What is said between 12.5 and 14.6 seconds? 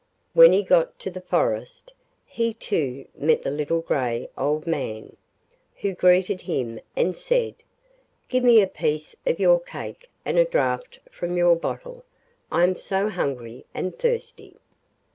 I am so hungry and thirsty.